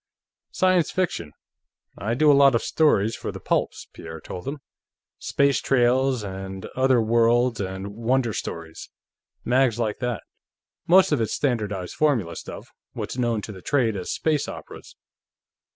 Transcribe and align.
"Science 0.49 0.89
fiction. 0.89 1.31
I 1.95 2.15
do 2.15 2.31
a 2.31 2.33
lot 2.33 2.55
of 2.55 2.63
stories 2.63 3.15
for 3.15 3.31
the 3.31 3.39
pulps," 3.39 3.87
Pierre 3.93 4.19
told 4.19 4.47
him. 4.47 4.57
"Space 5.19 5.61
Trails, 5.61 6.23
and 6.23 6.65
Other 6.75 6.99
Worlds, 6.99 7.61
and 7.61 7.89
Wonder 7.95 8.33
Stories; 8.33 8.89
mags 9.45 9.77
like 9.77 9.99
that. 9.99 10.23
Most 10.87 11.11
of 11.11 11.21
it's 11.21 11.33
standardized 11.33 11.93
formula 11.93 12.35
stuff; 12.35 12.67
what's 12.93 13.19
known 13.19 13.43
to 13.43 13.51
the 13.51 13.61
trade 13.61 13.95
as 13.95 14.11
space 14.11 14.47
operas. 14.47 14.95